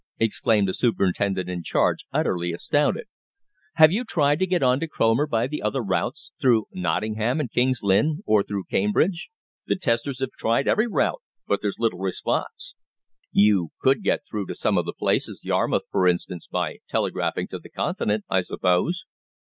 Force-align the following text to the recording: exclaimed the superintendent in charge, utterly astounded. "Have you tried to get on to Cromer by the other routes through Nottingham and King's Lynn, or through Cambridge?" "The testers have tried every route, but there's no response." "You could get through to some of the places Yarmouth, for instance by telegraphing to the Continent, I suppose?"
exclaimed 0.19 0.67
the 0.67 0.73
superintendent 0.73 1.47
in 1.47 1.61
charge, 1.61 2.05
utterly 2.11 2.51
astounded. 2.51 3.05
"Have 3.75 3.91
you 3.91 4.03
tried 4.03 4.39
to 4.39 4.47
get 4.47 4.63
on 4.63 4.79
to 4.79 4.87
Cromer 4.87 5.27
by 5.27 5.45
the 5.45 5.61
other 5.61 5.83
routes 5.83 6.31
through 6.41 6.65
Nottingham 6.73 7.39
and 7.39 7.51
King's 7.51 7.83
Lynn, 7.83 8.23
or 8.25 8.41
through 8.41 8.63
Cambridge?" 8.63 9.29
"The 9.67 9.75
testers 9.75 10.19
have 10.19 10.31
tried 10.31 10.67
every 10.67 10.87
route, 10.87 11.21
but 11.45 11.61
there's 11.61 11.77
no 11.77 11.89
response." 11.91 12.73
"You 13.31 13.73
could 13.79 14.01
get 14.01 14.25
through 14.27 14.47
to 14.47 14.55
some 14.55 14.75
of 14.75 14.85
the 14.85 14.93
places 14.97 15.45
Yarmouth, 15.45 15.85
for 15.91 16.07
instance 16.07 16.47
by 16.47 16.77
telegraphing 16.89 17.47
to 17.49 17.59
the 17.59 17.69
Continent, 17.69 18.23
I 18.27 18.41
suppose?" 18.41 19.05